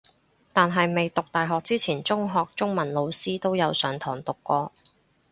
[0.51, 4.71] 但係未讀大學之前中學中文老師都有上堂讀過